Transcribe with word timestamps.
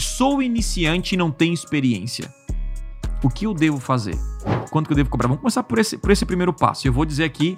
Sou 0.00 0.42
iniciante 0.42 1.14
e 1.14 1.18
não 1.18 1.30
tenho 1.30 1.54
experiência. 1.54 2.32
O 3.22 3.28
que 3.28 3.46
eu 3.46 3.52
devo 3.52 3.78
fazer? 3.78 4.16
Quanto 4.70 4.86
que 4.86 4.92
eu 4.92 4.96
devo 4.96 5.10
cobrar? 5.10 5.28
Vamos 5.28 5.42
começar 5.42 5.62
por 5.62 5.78
esse, 5.78 5.98
por 5.98 6.10
esse 6.10 6.24
primeiro 6.24 6.52
passo. 6.52 6.86
Eu 6.88 6.92
vou 6.92 7.04
dizer 7.04 7.24
aqui 7.24 7.56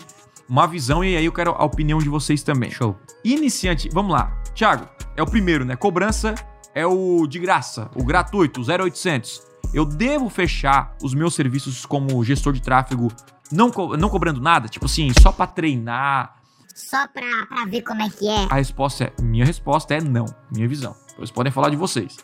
uma 0.49 0.67
visão 0.67 1.05
e 1.05 1.17
aí 1.17 1.25
eu 1.25 1.33
quero 1.33 1.53
a 1.53 1.65
opinião 1.65 1.99
de 1.99 2.09
vocês 2.09 2.43
também. 2.43 2.71
Show. 2.71 2.97
Iniciante, 3.25 3.89
vamos 3.93 4.13
lá. 4.13 4.43
Thiago, 4.55 4.89
é 5.17 5.23
o 5.23 5.27
primeiro, 5.27 5.65
né? 5.65 5.77
Cobrança 5.77 6.35
é 6.75 6.87
o 6.87 7.27
de 7.27 7.39
graça, 7.39 7.91
o 7.95 8.05
gratuito, 8.05 8.61
o 8.61 8.65
0800. 8.65 9.43
Eu 9.73 9.85
devo 9.85 10.29
fechar 10.29 10.97
os 11.03 11.15
meus 11.15 11.35
serviços 11.35 11.87
como 11.87 12.23
gestor 12.25 12.53
de 12.53 12.61
tráfego 12.61 13.09
não, 13.51 13.71
co 13.71 13.97
não 13.97 14.09
cobrando 14.09 14.41
nada? 14.41 14.69
Tipo 14.69 14.87
assim, 14.87 15.11
só 15.21 15.31
para 15.31 15.47
treinar? 15.47 16.37
Só 16.75 17.07
pra, 17.09 17.47
pra 17.47 17.65
ver 17.67 17.83
como 17.83 18.03
é 18.03 18.09
que 18.09 18.29
é? 18.29 18.47
A 18.51 18.55
resposta 18.55 19.05
é, 19.05 19.23
minha 19.23 19.45
resposta 19.45 19.95
é 19.95 20.01
não, 20.01 20.27
minha 20.51 20.67
visão. 20.67 20.97
Vocês 21.17 21.31
podem 21.31 21.53
falar 21.53 21.69
de 21.69 21.77
vocês. 21.77 22.17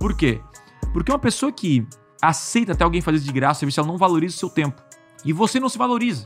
Por 0.00 0.16
quê? 0.16 0.40
Porque 0.94 1.12
uma 1.12 1.18
pessoa 1.18 1.52
que 1.52 1.86
aceita 2.22 2.72
até 2.72 2.82
alguém 2.82 3.02
fazer 3.02 3.18
de 3.18 3.30
graça, 3.30 3.64
ela 3.64 3.86
não 3.86 3.98
valoriza 3.98 4.34
o 4.34 4.38
seu 4.38 4.48
tempo. 4.48 4.82
E 5.24 5.32
você 5.32 5.60
não 5.60 5.68
se 5.68 5.76
valoriza. 5.76 6.24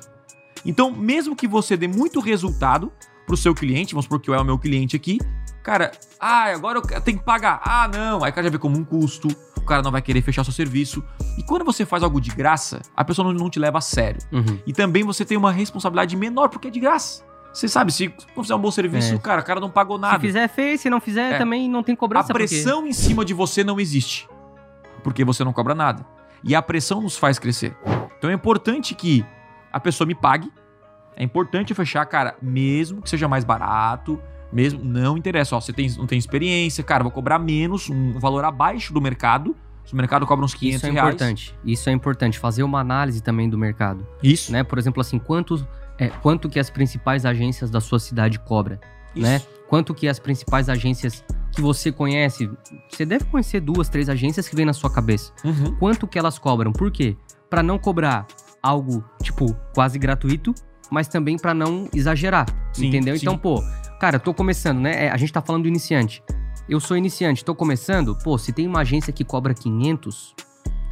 Então, 0.64 0.92
mesmo 0.92 1.34
que 1.34 1.48
você 1.48 1.76
dê 1.76 1.88
muito 1.88 2.20
resultado 2.20 2.92
pro 3.26 3.36
seu 3.36 3.52
cliente, 3.52 3.92
vamos 3.92 4.04
supor 4.04 4.20
que 4.20 4.30
eu 4.30 4.34
é 4.34 4.40
o 4.40 4.44
meu 4.44 4.58
cliente 4.58 4.94
aqui, 4.94 5.18
cara, 5.62 5.90
ah, 6.20 6.44
agora 6.52 6.78
eu 6.78 7.00
tenho 7.00 7.18
que 7.18 7.24
pagar. 7.24 7.60
Ah, 7.64 7.88
não. 7.88 8.22
Aí 8.22 8.30
o 8.30 8.34
cara 8.34 8.44
já 8.44 8.50
vê 8.50 8.58
como 8.58 8.78
um 8.78 8.84
custo, 8.84 9.28
o 9.56 9.62
cara 9.62 9.82
não 9.82 9.90
vai 9.90 10.00
querer 10.00 10.22
fechar 10.22 10.44
seu 10.44 10.52
serviço. 10.52 11.02
E 11.36 11.42
quando 11.42 11.64
você 11.64 11.84
faz 11.84 12.02
algo 12.02 12.20
de 12.20 12.30
graça, 12.30 12.80
a 12.94 13.04
pessoa 13.04 13.26
não, 13.26 13.34
não 13.34 13.50
te 13.50 13.58
leva 13.58 13.78
a 13.78 13.80
sério. 13.80 14.20
Uhum. 14.30 14.60
E 14.64 14.72
também 14.72 15.02
você 15.02 15.24
tem 15.24 15.36
uma 15.36 15.50
responsabilidade 15.50 16.16
menor, 16.16 16.48
porque 16.48 16.68
é 16.68 16.70
de 16.70 16.78
graça. 16.78 17.24
Você 17.54 17.68
sabe, 17.68 17.92
se 17.92 18.12
não 18.36 18.42
fizer 18.42 18.54
um 18.54 18.58
bom 18.58 18.70
serviço, 18.70 19.14
É. 19.14 19.18
cara, 19.18 19.40
o 19.40 19.44
cara 19.44 19.60
não 19.60 19.70
pagou 19.70 19.96
nada. 19.96 20.16
Se 20.16 20.20
fizer, 20.26 20.48
fez. 20.48 20.80
Se 20.80 20.90
não 20.90 21.00
fizer, 21.00 21.34
É. 21.34 21.38
também 21.38 21.70
não 21.70 21.82
tem 21.84 21.92
A 21.94 21.96
cobrança. 21.96 22.26
porque- 22.32 22.48
pressão 22.48 22.84
em 22.86 22.92
cima 22.92 23.24
de 23.24 23.32
você 23.32 23.62
não 23.62 23.78
existe. 23.78 24.28
Porque 25.04 25.24
você 25.24 25.44
não 25.44 25.52
cobra 25.52 25.74
nada. 25.74 26.04
E 26.42 26.54
a 26.54 26.60
pressão 26.60 27.00
nos 27.00 27.16
faz 27.16 27.38
crescer. 27.38 27.76
Então 28.18 28.28
é 28.28 28.34
importante 28.34 28.94
que 28.94 29.24
a 29.72 29.78
pessoa 29.78 30.06
me 30.06 30.14
pague. 30.14 30.52
É 31.16 31.22
importante 31.22 31.72
fechar, 31.74 32.04
cara, 32.06 32.36
mesmo 32.42 33.00
que 33.00 33.08
seja 33.08 33.28
mais 33.28 33.44
barato, 33.44 34.20
mesmo 34.52 34.84
não 34.84 35.16
interessa, 35.16 35.54
ó, 35.54 35.60
você 35.60 35.72
tem, 35.72 35.88
não 35.96 36.06
tem 36.06 36.18
experiência, 36.18 36.82
cara, 36.82 37.04
vou 37.04 37.12
cobrar 37.12 37.38
menos, 37.38 37.88
um 37.88 38.18
valor 38.18 38.44
abaixo 38.44 38.92
do 38.92 39.00
mercado. 39.00 39.56
Se 39.84 39.92
o 39.92 39.96
mercado 39.96 40.26
cobra 40.26 40.44
uns 40.44 40.54
500 40.54 40.76
Isso 40.76 40.86
é 40.86 40.90
reais. 40.90 41.08
importante. 41.14 41.54
Isso 41.64 41.90
é 41.90 41.92
importante. 41.92 42.38
Fazer 42.38 42.62
uma 42.62 42.80
análise 42.80 43.22
também 43.22 43.48
do 43.48 43.58
mercado. 43.58 44.06
Isso, 44.22 44.50
Né? 44.52 44.62
Por 44.64 44.78
exemplo, 44.78 45.00
assim, 45.00 45.18
quanto, 45.18 45.66
é, 45.98 46.08
quanto 46.08 46.48
que 46.48 46.58
as 46.58 46.70
principais 46.70 47.26
agências 47.26 47.70
da 47.70 47.80
sua 47.80 47.98
cidade 47.98 48.38
cobram? 48.38 48.78
isso. 49.14 49.22
né? 49.26 49.40
Quanto 49.68 49.94
que 49.94 50.06
as 50.08 50.18
principais 50.18 50.68
agências 50.68 51.24
que 51.52 51.60
você 51.60 51.90
conhece, 51.92 52.50
você 52.90 53.04
deve 53.06 53.24
conhecer 53.26 53.60
duas, 53.60 53.88
três 53.88 54.08
agências 54.08 54.48
que 54.48 54.54
vem 54.56 54.66
na 54.66 54.72
sua 54.72 54.90
cabeça. 54.92 55.32
Uhum. 55.44 55.74
Quanto 55.76 56.06
que 56.06 56.18
elas 56.18 56.38
cobram? 56.38 56.72
Por 56.72 56.90
quê? 56.90 57.16
Pra 57.48 57.62
não 57.62 57.78
cobrar 57.78 58.26
algo, 58.62 59.04
tipo, 59.22 59.54
quase 59.74 59.98
gratuito, 59.98 60.52
mas 60.90 61.06
também 61.08 61.36
pra 61.38 61.54
não 61.54 61.88
exagerar, 61.94 62.46
Sim, 62.72 62.86
entendeu? 62.88 63.16
sim. 63.16 63.22
Então, 63.22 63.38
pô, 63.38 63.62
cara, 64.00 64.16
eu 64.16 64.20
tô 64.20 64.34
começando, 64.34 64.80
né? 64.80 65.06
É, 65.06 65.10
A 65.10 65.16
gente 65.16 65.32
tá 65.32 65.40
falando 65.40 65.62
do 65.62 65.68
iniciante. 65.68 66.22
Eu 66.68 66.80
sou 66.80 66.96
iniciante, 66.96 67.44
tô 67.44 67.54
começando, 67.54 68.16
pô, 68.16 68.38
se 68.38 68.52
tem 68.52 68.66
uma 68.66 68.80
agência 68.80 69.12
que 69.12 69.22
cobra 69.24 69.52
500, 69.52 70.34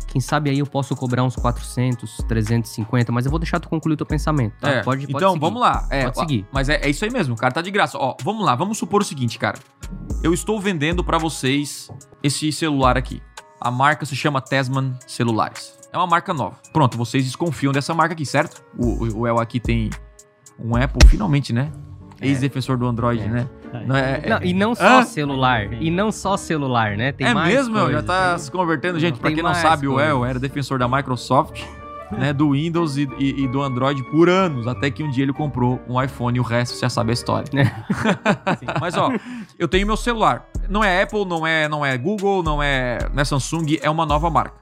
quem 0.06 0.20
sabe 0.20 0.50
aí 0.50 0.58
eu 0.58 0.66
posso 0.66 0.94
cobrar 0.94 1.24
uns 1.24 1.34
400, 1.34 2.18
350, 2.28 3.10
mas 3.10 3.24
eu 3.24 3.30
vou 3.30 3.38
deixar 3.38 3.58
tu 3.58 3.68
concluir 3.70 3.96
teu 3.96 4.04
pensamento, 4.04 4.52
tá? 4.60 4.68
É, 4.68 4.82
Pode, 4.82 5.06
pode 5.06 5.16
então, 5.16 5.30
seguir. 5.32 5.40
vamos 5.40 5.60
lá. 5.62 5.86
É, 5.90 6.04
Pode 6.04 6.18
seguir. 6.18 6.46
Mas 6.52 6.68
é, 6.68 6.76
é 6.82 6.90
isso 6.90 7.04
aí 7.04 7.10
mesmo, 7.10 7.34
o 7.34 7.36
cara 7.38 7.54
tá 7.54 7.62
de 7.62 7.70
graça. 7.70 7.96
Ó, 7.98 8.14
vamos 8.22 8.44
lá, 8.44 8.54
vamos 8.54 8.76
supor 8.76 9.00
o 9.00 9.04
seguinte, 9.04 9.38
cara. 9.38 9.58
Eu 10.22 10.34
estou 10.34 10.60
vendendo 10.60 11.02
pra 11.02 11.16
vocês 11.16 11.88
esse 12.22 12.52
celular 12.52 12.98
aqui. 12.98 13.22
A 13.58 13.70
marca 13.70 14.04
se 14.04 14.14
chama 14.14 14.40
Tesman 14.42 14.92
Celulares. 15.06 15.78
É 15.90 15.96
uma 15.96 16.06
marca 16.06 16.34
nova. 16.34 16.56
Pronto, 16.72 16.98
vocês 16.98 17.24
desconfiam 17.24 17.72
dessa 17.72 17.94
marca 17.94 18.12
aqui, 18.12 18.26
certo? 18.26 18.62
O, 18.76 19.04
o, 19.04 19.18
o 19.20 19.26
El 19.26 19.38
aqui 19.40 19.58
tem 19.60 19.88
um 20.58 20.76
Apple, 20.76 21.06
finalmente, 21.08 21.52
né? 21.52 21.72
É. 22.20 22.26
Ex-defensor 22.28 22.76
do 22.76 22.86
Android, 22.86 23.22
É. 23.22 23.28
né? 23.28 23.48
Não, 23.86 23.96
é, 23.96 24.20
é- 24.22 24.28
Não, 24.28 24.42
e 24.42 24.52
não 24.52 24.74
só 24.74 25.00
Hã? 25.00 25.04
celular, 25.04 25.72
e 25.72 25.90
não 25.90 26.12
só 26.12 26.36
celular, 26.36 26.96
né? 26.96 27.12
Tem 27.12 27.26
é 27.26 27.34
mais 27.34 27.54
mesmo, 27.54 27.78
El? 27.78 27.92
Já 27.92 28.02
tá 28.02 28.38
se 28.38 28.50
convertendo. 28.50 28.98
Gente, 29.00 29.18
pra 29.18 29.28
Tem 29.28 29.36
quem 29.36 29.44
não 29.44 29.54
sabe, 29.54 29.86
o. 29.88 29.98
El 30.00 30.24
era 30.24 30.38
defensor 30.38 30.78
da 30.78 30.86
Microsoft, 30.88 31.62
né? 32.10 32.32
Do 32.32 32.50
Windows 32.52 32.96
e, 32.96 33.08
e- 33.18 33.44
e 33.44 33.48
do 33.48 33.62
Android 33.62 34.02
por 34.10 34.28
anos. 34.28 34.66
Até 34.66 34.90
que 34.90 35.02
um 35.02 35.10
dia 35.10 35.24
ele 35.24 35.32
comprou 35.32 35.80
um 35.88 36.00
iPhone 36.02 36.36
e 36.36 36.40
o 36.40 36.44
resto 36.44 36.74
você 36.74 36.80
já 36.82 36.90
sabe 36.90 37.10
a 37.10 37.14
história. 37.14 37.46
Mas 38.80 38.96
ó, 38.96 39.10
eu 39.58 39.66
tenho 39.68 39.86
meu 39.86 39.96
celular. 39.96 40.46
Não 40.68 40.82
é 40.84 41.02
Apple, 41.02 41.24
não 41.24 41.46
é, 41.46 41.68
não 41.68 41.84
é 41.84 41.96
Google, 41.98 42.42
não 42.42 42.62
é, 42.62 42.98
não 43.12 43.20
é 43.20 43.24
Samsung, 43.24 43.78
é 43.82 43.90
uma 43.90 44.06
nova 44.06 44.30
marca. 44.30 44.54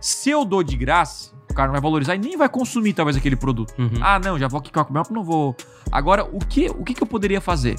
Se 0.00 0.30
eu 0.30 0.44
dou 0.44 0.62
de 0.62 0.76
graça, 0.76 1.32
o 1.50 1.54
cara 1.54 1.66
não 1.68 1.72
vai 1.72 1.80
valorizar 1.80 2.14
e 2.14 2.18
nem 2.18 2.36
vai 2.36 2.48
consumir 2.48 2.92
talvez 2.94 3.16
aquele 3.16 3.36
produto. 3.36 3.74
Uhum. 3.78 3.90
Ah, 4.00 4.18
não, 4.18 4.38
já 4.38 4.48
vou 4.48 4.58
aqui 4.60 4.72
com 4.72 4.80
a 4.80 4.86
não 5.10 5.22
vou. 5.22 5.54
Agora, 5.92 6.24
o 6.24 6.38
que, 6.38 6.68
o 6.70 6.82
que, 6.84 6.94
que 6.94 7.02
eu 7.02 7.06
poderia 7.06 7.40
fazer? 7.40 7.76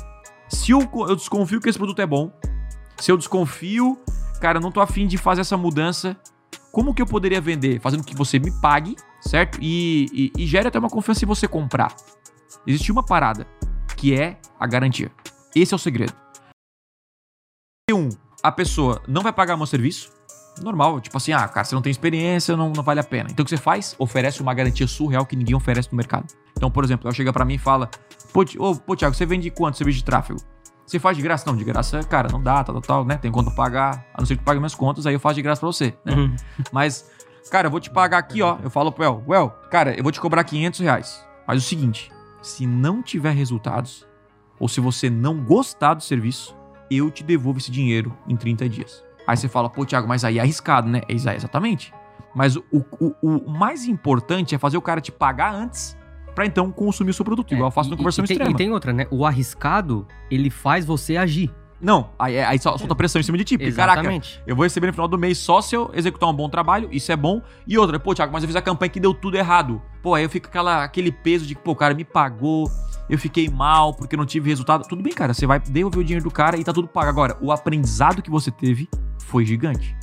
Se 0.52 0.72
eu, 0.72 0.82
eu 1.08 1.16
desconfio 1.16 1.62
que 1.62 1.70
esse 1.70 1.78
produto 1.78 2.02
é 2.02 2.06
bom, 2.06 2.32
se 3.00 3.12
eu 3.12 3.18
desconfio, 3.18 3.98
cara, 4.42 4.58
eu 4.58 4.62
não 4.62 4.72
tô 4.72 4.82
afim 4.82 5.08
de 5.08 5.18
fazer 5.18 5.42
essa 5.42 5.56
mudança, 5.56 6.18
como 6.72 6.94
que 6.94 7.02
eu 7.02 7.06
poderia 7.06 7.40
vender? 7.40 7.80
Fazendo 7.80 8.04
que 8.04 8.16
você 8.16 8.38
me 8.38 8.52
pague, 8.62 8.96
certo? 9.22 9.58
E, 9.62 10.32
e, 10.38 10.44
e 10.44 10.46
gere 10.46 10.68
até 10.68 10.78
uma 10.78 10.90
confiança 10.90 11.24
em 11.24 11.28
você 11.28 11.48
comprar. 11.48 11.96
Existe 12.68 12.92
uma 12.92 13.04
parada, 13.04 13.48
que 13.96 14.14
é 14.14 14.38
a 14.60 14.68
garantia. 14.68 15.10
Esse 15.56 15.74
é 15.74 15.76
o 15.76 15.80
segredo. 15.80 16.14
Um, 17.90 18.10
a 18.44 18.52
pessoa 18.52 19.02
não 19.08 19.22
vai 19.22 19.34
pagar 19.34 19.58
meu 19.58 19.66
serviço, 19.66 20.12
normal, 20.62 21.00
tipo 21.00 21.16
assim, 21.16 21.32
ah, 21.32 21.48
cara, 21.48 21.64
você 21.64 21.76
não 21.76 21.82
tem 21.82 21.92
experiência, 21.92 22.58
não, 22.58 22.72
não 22.72 22.84
vale 22.84 23.00
a 23.00 23.04
pena. 23.04 23.30
Então 23.32 23.44
o 23.44 23.46
que 23.46 23.50
você 23.50 23.62
faz? 23.62 23.96
Oferece 23.98 24.42
uma 24.42 24.54
garantia 24.54 24.88
surreal 24.88 25.26
que 25.26 25.36
ninguém 25.36 25.56
oferece 25.56 25.90
no 25.92 25.98
mercado. 25.98 26.28
Então, 26.56 26.70
por 26.70 26.84
exemplo, 26.84 27.08
ela 27.08 27.16
chega 27.16 27.34
pra 27.34 27.46
mim 27.46 27.56
e 27.56 27.58
fala: 27.58 27.90
Pô, 28.34 28.46
ô, 28.60 28.76
pô 28.76 28.96
Thiago, 28.96 29.16
você 29.16 29.26
vende 29.26 29.50
quanto 29.50 29.78
serviço 29.78 30.00
de 30.00 30.06
tráfego? 30.06 30.40
Você 30.86 31.00
faz 31.00 31.16
de 31.16 31.24
graça? 31.24 31.46
Não, 31.50 31.56
de 31.56 31.64
graça, 31.64 32.00
cara, 32.04 32.28
não 32.32 32.42
dá, 32.42 32.64
tal, 32.64 32.76
tal, 32.76 32.82
tal, 32.82 33.06
né? 33.06 33.18
Tem 33.18 33.32
conta 33.32 33.50
pra 33.52 33.56
pagar, 33.64 34.06
a 34.14 34.20
não 34.20 34.26
ser 34.26 34.36
que 34.36 34.42
tu 34.42 34.46
pague 34.46 34.60
minhas 34.60 34.76
contas, 34.76 35.06
aí 35.06 35.14
eu 35.14 35.20
faço 35.20 35.36
de 35.36 35.42
graça 35.42 35.60
pra 35.62 35.68
você, 35.68 35.94
né? 36.06 36.14
Uhum. 36.14 36.36
Mas, 36.72 37.10
cara, 37.50 37.68
eu 37.68 37.72
vou 37.72 37.80
te 37.80 37.90
pagar 37.90 38.18
aqui, 38.18 38.42
ó. 38.42 38.58
Eu 38.62 38.70
falo 38.70 38.92
pro 38.92 39.04
El, 39.04 39.24
Well, 39.28 39.50
cara, 39.70 39.96
eu 39.98 40.04
vou 40.04 40.12
te 40.12 40.20
cobrar 40.20 40.44
500 40.44 40.80
reais. 40.82 41.26
Mas 41.48 41.64
o 41.64 41.66
seguinte, 41.66 42.12
se 42.42 42.66
não 42.68 43.02
tiver 43.02 43.32
resultados, 43.34 44.06
ou 44.60 44.68
se 44.68 44.80
você 44.82 45.10
não 45.10 45.38
gostar 45.44 45.94
do 45.94 46.04
serviço, 46.04 46.56
eu 46.90 47.10
te 47.10 47.24
devolvo 47.24 47.60
esse 47.60 47.72
dinheiro 47.72 48.16
em 48.28 48.36
30 48.36 48.68
dias. 48.68 49.04
Aí 49.26 49.38
você 49.38 49.48
fala, 49.48 49.70
pô, 49.70 49.86
Thiago, 49.86 50.08
mas 50.08 50.26
aí 50.26 50.40
é 50.40 50.42
arriscado, 50.42 50.90
né? 50.90 51.02
É 51.08 51.14
exa- 51.14 51.36
exatamente. 51.36 51.94
Mas 52.36 52.56
o, 52.58 52.64
o, 52.72 53.14
o 53.22 53.50
mais 53.50 53.86
importante 53.86 54.56
é 54.56 54.58
fazer 54.58 54.78
o 54.78 54.82
cara 54.82 55.00
te 55.00 55.12
pagar 55.12 55.54
antes, 55.54 55.98
pra 56.36 56.46
então 56.46 56.72
consumir 56.72 57.12
o 57.12 57.14
seu 57.14 57.26
produto, 57.26 57.54
igual 57.54 57.68
eu 57.68 57.72
faço 57.72 57.90
É, 57.90 57.92
no 57.92 57.96
e- 57.96 57.98
conversão 57.98 58.24
e, 58.24 58.28
tem, 58.28 58.36
extrema. 58.36 58.52
e 58.52 58.58
tem 58.58 58.72
outra, 58.72 58.94
né? 58.94 59.08
O 59.12 59.26
arriscado, 59.26 60.08
ele 60.30 60.50
faz 60.50 60.86
você 60.86 61.18
agir. 61.18 61.52
Não, 61.80 62.12
aí, 62.20 62.40
aí 62.40 62.60
só 62.60 62.78
solta 62.78 62.94
pressão 62.94 63.20
em 63.20 63.24
cima 63.24 63.38
de 63.40 63.44
ti. 63.44 63.58
porque, 63.58 63.72
Caraca, 63.72 64.02
Exatamente. 64.02 64.40
Eu 64.46 64.56
vou 64.56 64.64
receber 64.64 64.86
no 64.88 64.94
final 64.94 65.08
do 65.08 65.18
mês 65.18 65.40
só 65.40 65.62
se 65.62 65.76
eu 65.76 65.90
executar 65.96 66.30
um 66.30 66.34
bom 66.34 66.48
trabalho, 66.48 66.88
isso 66.92 67.12
é 67.12 67.16
bom. 67.16 67.42
E 67.66 67.76
outra, 67.76 68.00
pô, 68.00 68.14
Thiago, 68.14 68.32
mas 68.32 68.44
eu 68.44 68.48
fiz 68.48 68.56
a 68.56 68.62
campanha 68.62 68.90
que 68.90 69.00
deu 69.00 69.16
tudo 69.16 69.36
errado. 69.36 69.82
Pô, 70.04 70.14
aí 70.14 70.24
eu 70.24 70.30
fico 70.30 70.48
aquela, 70.48 70.84
aquele 70.84 71.12
peso 71.12 71.44
de 71.46 71.56
que, 71.56 71.62
pô, 71.62 71.72
o 71.72 71.76
cara 71.76 71.96
me 71.96 72.06
pagou, 72.06 72.70
eu 73.10 73.18
fiquei 73.18 73.50
mal 73.50 73.96
porque 73.96 74.16
não 74.16 74.28
tive 74.28 74.48
resultado. 74.48 74.88
Tudo 74.88 75.02
bem, 75.02 75.12
cara, 75.12 75.34
você 75.34 75.48
vai 75.48 75.60
devolver 75.60 76.00
o 76.00 76.04
dinheiro 76.04 76.24
do 76.24 76.30
cara 76.30 76.56
e 76.56 76.64
tá 76.64 76.72
tudo 76.72 76.88
pago. 76.88 77.10
Agora, 77.10 77.36
o 77.42 77.52
aprendizado 77.52 78.22
que 78.22 78.30
você 78.30 78.52
teve 78.52 78.88
foi 79.26 79.44
gigante. 79.44 79.96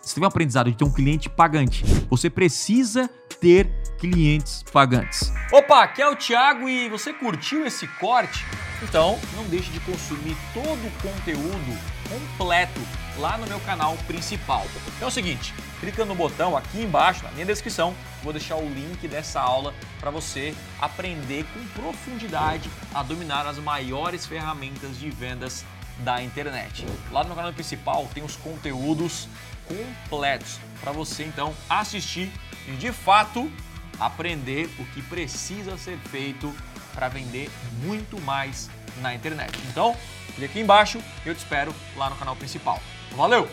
Você 0.00 0.14
teve 0.14 0.24
um 0.24 0.28
aprendizado 0.28 0.70
de 0.70 0.76
ter 0.78 0.84
um 0.84 0.90
cliente 0.90 1.28
pagante. 1.28 1.84
Você 2.08 2.30
precisa 2.30 3.10
ter 3.40 3.70
clientes 3.98 4.62
pagantes. 4.72 5.32
Opa, 5.52 5.82
aqui 5.82 6.02
é 6.02 6.08
o 6.08 6.16
Thiago 6.16 6.68
e 6.68 6.88
você 6.88 7.12
curtiu 7.12 7.66
esse 7.66 7.86
corte? 7.86 8.44
Então, 8.82 9.18
não 9.34 9.44
deixe 9.44 9.70
de 9.70 9.80
consumir 9.80 10.36
todo 10.54 10.86
o 10.86 10.90
conteúdo 11.02 11.78
completo 12.08 12.80
lá 13.18 13.36
no 13.36 13.46
meu 13.46 13.58
canal 13.60 13.96
principal. 14.06 14.64
É 15.00 15.06
o 15.06 15.10
seguinte, 15.10 15.52
clica 15.80 16.04
no 16.04 16.14
botão 16.14 16.56
aqui 16.56 16.82
embaixo, 16.82 17.24
na 17.24 17.30
minha 17.32 17.44
descrição, 17.44 17.94
vou 18.22 18.32
deixar 18.32 18.56
o 18.56 18.68
link 18.68 19.06
dessa 19.08 19.40
aula 19.40 19.74
para 19.98 20.10
você 20.10 20.54
aprender 20.80 21.44
com 21.52 21.80
profundidade 21.80 22.70
a 22.94 23.02
dominar 23.02 23.46
as 23.46 23.58
maiores 23.58 24.26
ferramentas 24.26 24.96
de 24.98 25.10
vendas 25.10 25.64
da 25.98 26.22
internet. 26.22 26.86
Lá 27.10 27.22
no 27.22 27.28
meu 27.28 27.36
canal 27.36 27.52
principal 27.52 28.08
tem 28.14 28.22
os 28.22 28.36
conteúdos 28.36 29.28
completos 29.66 30.58
para 30.80 30.92
você 30.92 31.24
então 31.24 31.52
assistir 31.68 32.30
e 32.68 32.76
de 32.76 32.92
fato 32.92 33.50
aprender 33.98 34.70
o 34.78 34.84
que 34.86 35.02
precisa 35.02 35.76
ser 35.76 35.98
feito 36.10 36.54
para 36.94 37.08
vender 37.08 37.50
muito 37.82 38.20
mais 38.20 38.70
na 39.00 39.14
internet. 39.14 39.52
Então, 39.70 39.96
clique 40.34 40.44
aqui 40.44 40.60
embaixo 40.60 41.02
eu 41.24 41.34
te 41.34 41.38
espero 41.38 41.74
lá 41.96 42.10
no 42.10 42.16
canal 42.16 42.36
principal. 42.36 42.80
Valeu! 43.12 43.48